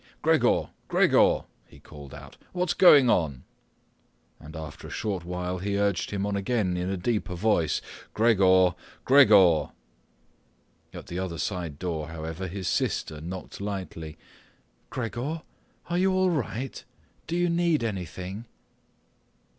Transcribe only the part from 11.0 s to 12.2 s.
the other side door,